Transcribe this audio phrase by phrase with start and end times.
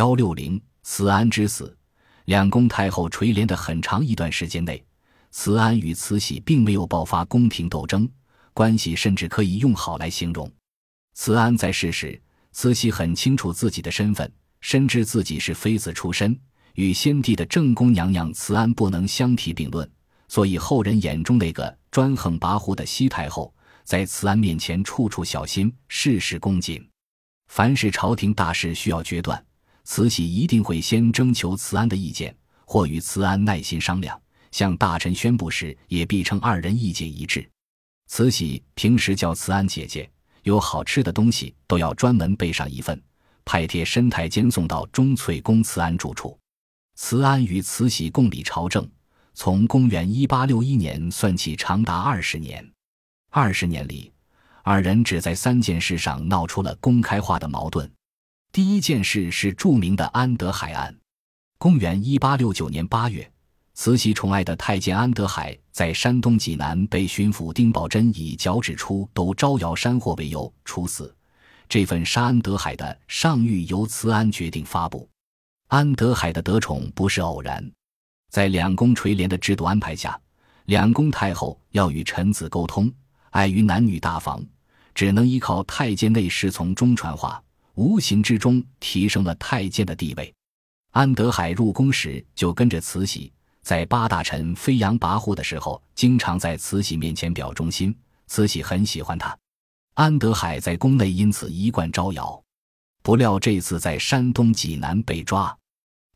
[0.00, 1.76] 幺六零，慈安之死，
[2.24, 4.82] 两宫太后垂帘的很长一段时间内，
[5.30, 8.08] 慈安与慈禧并没有爆发宫廷斗争，
[8.54, 10.50] 关系甚至可以用好来形容。
[11.12, 12.18] 慈安在世时，
[12.50, 14.32] 慈禧很清楚自己的身份，
[14.62, 16.34] 深知自己是妃子出身，
[16.76, 19.86] 与先帝的正宫娘娘慈安不能相提并论，
[20.28, 23.52] 所以后人眼中那个专横跋扈的西太后，
[23.84, 26.82] 在慈安面前处处小心，事事恭谨。
[27.48, 29.44] 凡是朝廷大事需要决断，
[29.92, 32.32] 慈禧一定会先征求慈安的意见，
[32.64, 34.16] 或与慈安耐心商量。
[34.52, 37.44] 向大臣宣布时，也必称二人意见一致。
[38.06, 40.08] 慈禧平时叫慈安姐姐。
[40.44, 43.02] 有好吃的东西都要专门备上一份，
[43.44, 46.38] 派贴申太监送到钟粹宫慈安住处。
[46.94, 48.88] 慈安与慈禧共理朝政，
[49.34, 52.64] 从公元一八六一年算起，长达二十年。
[53.30, 54.12] 二十年里，
[54.62, 57.90] 二人只在三件事上闹出了公开化的矛盾。
[58.52, 60.92] 第一件事是著名的安德海案。
[61.56, 63.30] 公元一八六九年八月。
[63.74, 71.14] 慈禧宠爱的太监安德海在山东济南被巡抚丁宝桢以脚趾出都招摇山货为由处死。
[71.68, 75.08] 这份杀安德海的上谕由慈安决定发布。
[75.68, 77.64] 安德海的得宠不是偶然，
[78.30, 80.20] 在两宫垂帘的制度安排下，
[80.64, 82.92] 两宫太后要与臣子沟通，
[83.30, 84.44] 碍于男女大防，
[84.92, 87.40] 只能依靠太监内侍从中传话，
[87.74, 90.32] 无形之中提升了太监的地位。
[90.92, 93.32] 安德海入宫时就跟着慈禧。
[93.62, 97.94] 在八大臣飞扬跋扈的时候，经常在慈禧面前表忠心，
[98.26, 99.36] 慈禧很喜欢他。
[99.94, 102.42] 安德海在宫内因此一贯招摇，
[103.02, 105.54] 不料这次在山东济南被抓。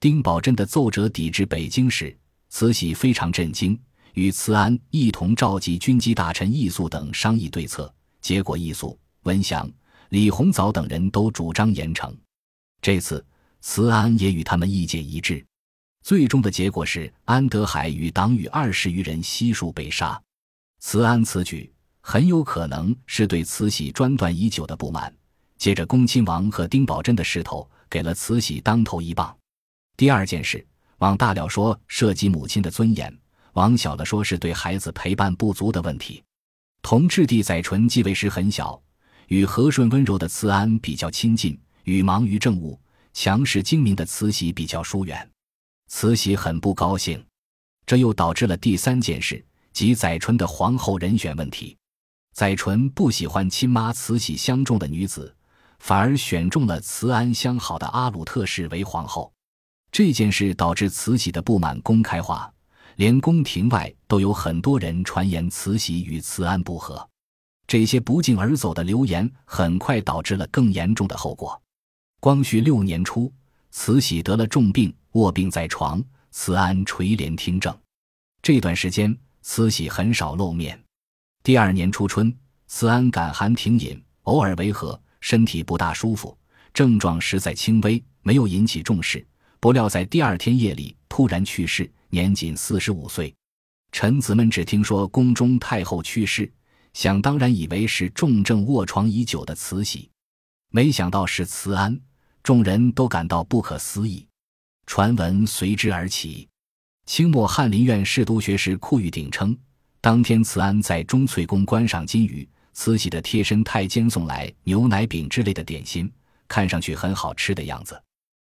[0.00, 2.16] 丁宝桢的奏折抵至北京时，
[2.48, 3.78] 慈禧非常震惊，
[4.14, 7.92] 与慈安一同召集军机大臣易素等商议对策。
[8.22, 9.70] 结果，易素、文祥、
[10.14, 12.14] 李鸿藻等人都主张严惩。
[12.80, 13.26] 这次，
[13.60, 15.44] 慈安也与他们意见一致。
[16.02, 20.22] 最终的结果是，安德海与党羽二十余人悉数被杀。
[20.78, 21.68] 慈安此举
[22.00, 25.12] 很有可能是对慈禧专断已久的不满，
[25.58, 29.36] 借着恭亲王和丁宝桢的势头，给了慈禧当头一棒。
[29.96, 30.64] 第二件事，
[30.98, 33.12] 往大了说涉及母亲的尊严，
[33.54, 36.22] 往小了说是对孩子陪伴不足的问题。
[36.82, 38.80] 同治帝载淳继位时很小，
[39.28, 42.78] 与和顺温柔的慈安比较亲近，与忙于政务、
[43.12, 45.30] 强势精明的慈禧比较疏远。
[45.88, 47.24] 慈禧很不高兴，
[47.86, 51.76] 这又导致了第三件事，即载淳的皇后人选问题。
[52.32, 55.32] 载淳不喜欢亲妈慈禧相中的女子，
[55.78, 59.32] 反而选中了慈安相好的阿鲁特氏为皇后。
[59.92, 62.52] 这件事导致慈禧的不满公开化，
[62.96, 67.08] 连宫廷外都有很多人传言慈禧与慈安不和。
[67.66, 71.60] 这些不胫而走的流言，很快导致了更严重的后果。
[72.20, 73.32] 光绪六年初，
[73.70, 74.94] 慈禧得了重病。
[75.12, 76.02] 卧病在床，
[76.32, 77.72] 慈安垂帘听政。
[78.42, 80.76] 这段时间，慈禧很少露面。
[81.44, 82.36] 第二年初春，
[82.66, 86.36] 慈安感寒停饮，偶尔违和，身体不大舒服，
[86.72, 89.24] 症状实在轻微，没有引起重视。
[89.60, 93.32] 不料在第二天夜里突然去世，年仅四十五岁。
[93.92, 96.52] 臣子们只听说宫中太后去世，
[96.94, 100.08] 想当然以为是重症卧床已久的慈禧，
[100.70, 102.00] 没想到是慈安，
[102.42, 104.26] 众人都感到不可思议。
[104.86, 106.48] 传闻随之而起。
[107.04, 109.56] 清末翰林院侍读学士库玉鼎称，
[110.00, 116.10] 当天慈安在钟粹宫观赏金鱼，慈禧的贴身太监送来牛奶饼之类的点心，
[116.48, 118.00] 看上去很好吃的样子。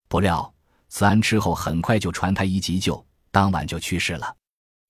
[0.09, 0.53] 不料
[0.89, 4.35] 慈安吃后很快就传太医急救，当晚就去世了。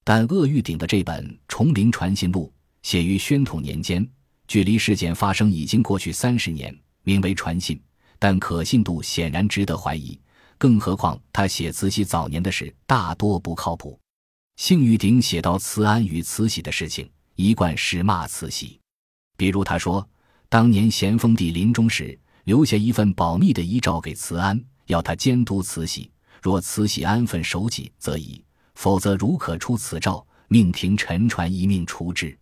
[0.04, 2.52] 但鄂玉鼎的这本《崇陵传信录》
[2.84, 4.08] 写于宣统年间，
[4.48, 7.82] 距离事件发生已经过去三十年，名为传信，
[8.18, 10.20] 但可信度显然值得怀疑。
[10.58, 14.00] 更何况，他写慈禧早年的事大多不靠谱。
[14.58, 18.80] 幸玉鼎写到慈安与慈禧的事情，一贯是骂慈禧。
[19.38, 20.08] 比如他说，
[20.50, 26.12] 当年咸丰帝临终时留下一份保密的遗诏给慈安，要他监督慈禧。
[26.42, 28.44] 若慈禧安分守己，则已；
[28.76, 32.38] 否则，如可出此诏，命廷臣传一命除之。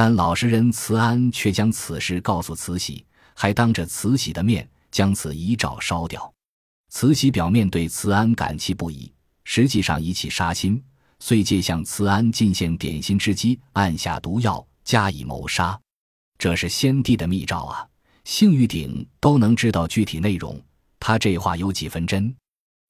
[0.00, 3.04] 但老实人慈安却将此事告诉慈禧，
[3.34, 6.32] 还当着慈禧的面将此遗诏烧掉。
[6.88, 9.12] 慈禧表面对慈安感激不已，
[9.42, 10.80] 实际上一气杀心，
[11.18, 15.76] 遂借向慈安进献点心之机，按下毒药加以谋杀。
[16.38, 17.84] 这是先帝的密诏啊！
[18.22, 20.62] 幸玉鼎都能知道具体内容，
[21.00, 22.32] 他这话有几分真？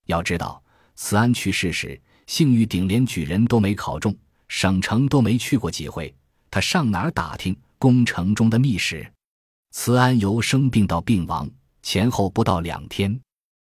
[0.09, 0.63] 要知道，
[0.95, 4.15] 慈安去世时，幸玉鼎连举人都没考中，
[4.49, 6.15] 省城都没去过几回，
[6.51, 9.11] 他上哪儿打听宫城中的密史？
[9.71, 11.49] 慈安由生病到病亡
[11.83, 13.19] 前后不到两天。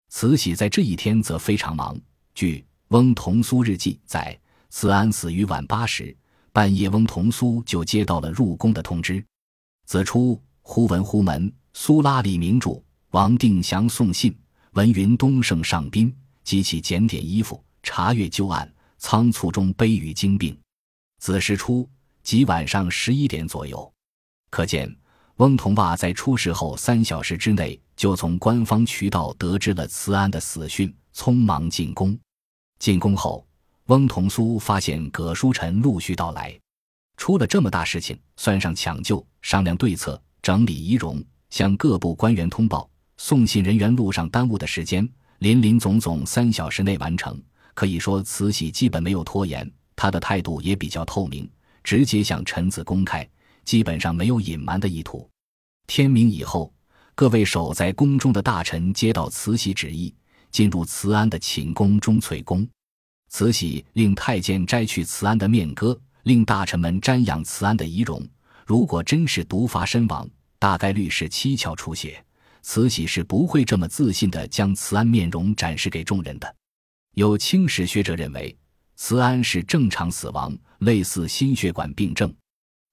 [0.10, 2.00] 慈禧在这一天则非常忙。
[2.34, 4.38] 据翁同苏日记载，
[4.70, 6.16] 慈安死于晚八时，
[6.52, 9.24] 半夜翁同苏就接到了入宫的通知。
[9.86, 14.36] 子初，忽闻忽门，苏拉里明主王定祥送信，
[14.72, 20.58] 文云东胜上宾，即起检点衣服，查阅旧案，仓促中悲于惊病。
[21.20, 21.88] 子时初，
[22.24, 23.92] 即晚上十一点左右，
[24.50, 24.94] 可见
[25.38, 32.18] 翁同袜在出事后三小时之内就从官方渠道得知了慈安的死讯，匆忙进宫。
[32.78, 33.46] 进宫后，
[33.86, 36.58] 翁同苏发现葛书臣陆续到来，
[37.18, 45.08] 出了这么大事情，算上抢救、商量对策、整理仪容、向各部官员通报、送信人员路上耽误的时间，
[45.40, 47.42] 林林总总三小时内完成。
[47.74, 49.70] 可以说，慈禧基本没有拖延。
[49.96, 51.50] 她的态度也比较透明，
[51.84, 53.28] 直接向臣子公开，
[53.66, 55.30] 基本上没有隐瞒的意图。
[55.88, 56.74] 天明以后，
[57.16, 60.14] 各位守在宫中的大臣接到慈禧旨意，
[60.52, 62.68] 进入慈安的寝宫钟粹宫。
[63.30, 68.26] 慈禧令太监摘去慈安的面歌，令大臣们瞻仰慈安的仪容。
[68.66, 72.24] 如果真是毒发身亡，大概率是七窍出血。
[72.62, 76.56] 慈禧是不会这么自信的将慈安面容展示给众人的。
[77.16, 78.56] 有清史学者认为。
[79.02, 82.32] 慈安是正常死亡，类似心血管病症。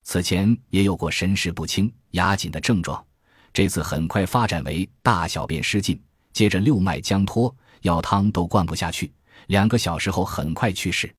[0.05, 3.05] 此前也有过神志不清、牙紧的症状，
[3.53, 6.01] 这次很快发展为大小便失禁，
[6.33, 9.13] 接着六脉僵脱，药汤都灌不下去，
[9.49, 11.13] 两个小时后很快去世。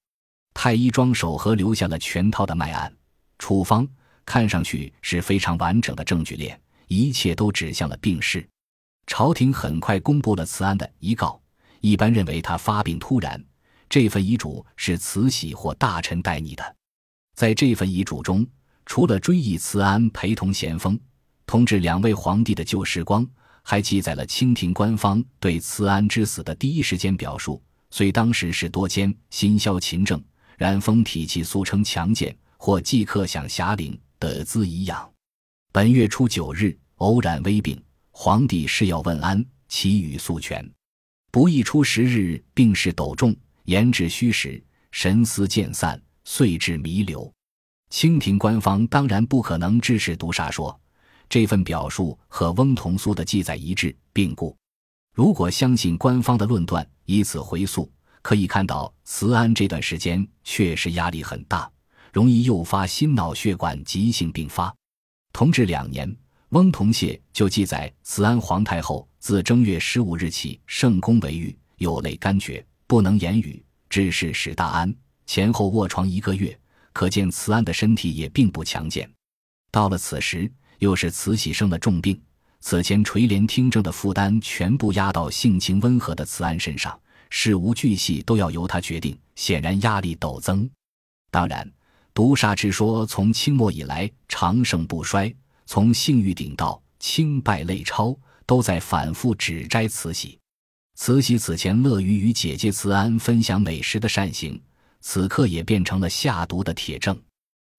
[0.53, 2.91] 太医庄守和留下了全套的脉案、
[3.37, 3.85] 处方，
[4.25, 6.57] 看上去是非常完整的证据链，
[6.87, 8.47] 一切都指向了病逝。
[9.05, 11.39] 朝廷很快公布了慈安的遗告，
[11.81, 13.43] 一般认为他发病突然。
[13.89, 16.75] 这份遗嘱是慈禧或大臣代拟的，
[17.35, 18.45] 在这份遗嘱中，
[18.85, 20.99] 除了追忆慈安陪同咸丰、
[21.45, 23.25] 同治两位皇帝的旧时光，
[23.63, 27.61] 还记载了清廷官方对慈安之死的第一时间表述。
[27.89, 30.21] 虽当时是多奸，心消勤政，
[30.57, 35.09] 然风体气素称强健，或即刻想侠陵，得资颐养。
[35.71, 37.81] 本月初九日，偶染微病，
[38.11, 40.69] 皇帝是要问安，其语素全。
[41.31, 43.33] 不易初十日，病势陡重。
[43.67, 47.29] 言至虚实，神思渐散，遂至弥留。
[47.89, 50.79] 清廷官方当然不可能支持毒杀说，
[51.27, 54.55] 这份表述和翁同苏的记载一致，并故，
[55.13, 57.91] 如果相信官方的论断，以此回溯，
[58.21, 61.69] 可以看到慈安这段时间确实压力很大，
[62.13, 64.73] 容易诱发心脑血管急性病发。
[65.33, 66.15] 同治两年，
[66.51, 72.65] 翁同燮就记载慈安皇太后自正月十五日起圣宫为狱，有泪干绝。
[72.87, 74.95] 不能言语，致使史大安
[75.25, 76.57] 前后卧床一个月，
[76.93, 79.09] 可见慈安的身体也并不强健。
[79.69, 80.49] 到了此时，
[80.79, 82.19] 又是慈禧生了重病，
[82.61, 86.97] 此前垂帘听政的负担全部压到性情温和的慈安身上，
[87.29, 90.67] 事无巨细都要由他决定，显然压力陡增。
[91.29, 91.69] 当然，
[92.13, 95.31] 毒杀之说从清末以来长盛不衰，
[95.65, 100.39] 从性欲顶到清败类超，都在反复指摘慈禧。
[100.99, 104.59] 慈禧此前乐于与姐姐慈安分享美食的善行，
[104.99, 107.17] 此刻也变成了下毒的铁证。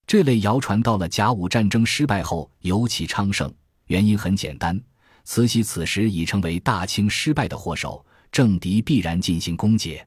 [0.07, 3.53] 这类谣传到了甲午战争失败后尤其昌盛，
[3.87, 4.81] 原因很简单：
[5.25, 10.01] 慈禧此时已成为大清失败的祸首，政敌必然进行攻讦。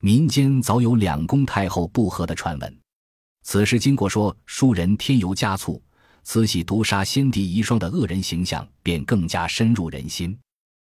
[0.00, 2.80] 民间早有两宫太后不和的传闻，
[3.42, 5.80] 此时经过说书人添油加醋，
[6.24, 10.36] 慈禧毒杀先帝遗孀的恶人形象便更加深入人心。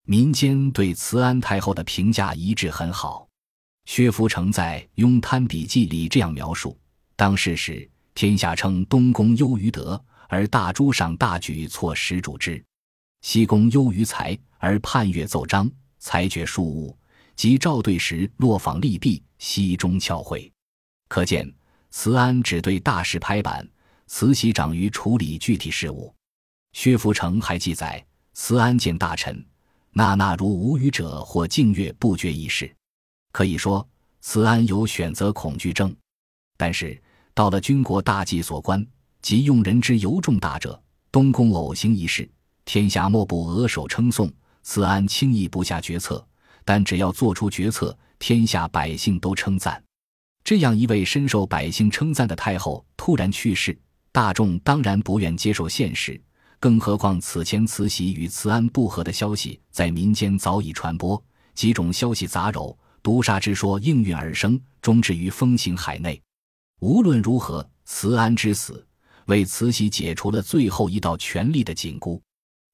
[0.07, 3.27] 民间对慈安太后的评价一致很好。
[3.85, 6.77] 薛福成在《雍贪笔记》里这样描述：
[7.15, 12.63] 当世时，天下称东宫优于德，而大诸上大举错实主之；
[13.21, 16.95] 西宫优于才，而判阅奏章，裁决庶务，
[17.35, 20.51] 及赵对时落访利弊，西中翘会。
[21.07, 21.51] 可见
[21.89, 23.67] 慈安只对大事拍板，
[24.05, 26.13] 慈禧长于处理具体事务。
[26.73, 29.43] 薛福成还记载，慈安见大臣。
[29.97, 32.69] 那那如无语者，或静月不觉一事，
[33.31, 33.87] 可以说
[34.19, 35.95] 慈安有选择恐惧症。
[36.57, 37.01] 但是
[37.33, 38.85] 到了军国大计所关，
[39.21, 40.77] 即用人之尤重大者，
[41.13, 42.29] 东宫偶行一事，
[42.65, 44.29] 天下莫不额首称颂。
[44.63, 46.27] 慈安轻易不下决策，
[46.65, 49.81] 但只要做出决策，天下百姓都称赞。
[50.43, 53.79] 这样一位深受百姓称赞的太后突然去世，
[54.11, 56.21] 大众当然不愿接受现实。
[56.59, 61.21] 更何况此前慈禧与慈安不和的消息在民间早已传播，
[61.53, 66.19] 几种消息杂糅，毒杀之说应运而生，终至于风行海内。
[66.79, 68.85] 无论如何，慈安之死
[69.25, 72.21] 为慈禧解除了最后一道权力的紧箍。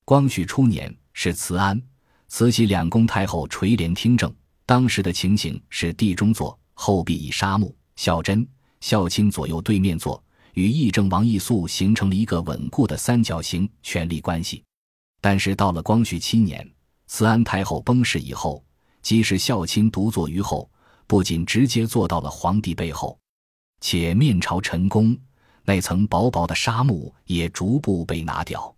[0.06, 1.82] 光绪初年是慈安，
[2.28, 4.34] 慈禧两宫太后垂帘听政，
[4.66, 8.48] 当时的情形是地中坐，后壁以沙木、孝贞、
[8.80, 10.22] 孝钦左右对面坐，
[10.54, 14.64] 与议政王奕肃形成了一个稳固的三角形权力关系。
[15.20, 16.68] 但是到了光绪七年，
[17.08, 18.64] 慈安太后崩逝以后，
[19.02, 20.70] 即使孝钦独坐于后，
[21.08, 23.20] 不仅直接坐到了皇帝背后，
[23.80, 25.18] 且面朝陈宫。
[25.64, 28.76] 那层薄薄的纱幕也逐步被拿掉，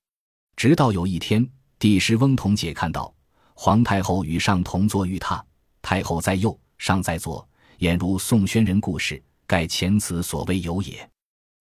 [0.58, 1.50] 直到有一天，
[1.80, 3.13] 帝师翁同解看到
[3.53, 5.42] 皇太后与上同坐于榻，
[5.82, 7.48] 太后在右，上在左，
[7.80, 11.10] 俨如宋宣仁故事，盖前此所谓有也。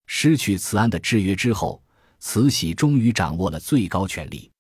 [0.06, 1.82] 失去慈安的制约之后，
[2.20, 4.51] 慈禧终于掌握了最高权力。